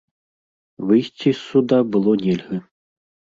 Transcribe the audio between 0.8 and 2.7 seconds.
Выйсці з суда было нельга.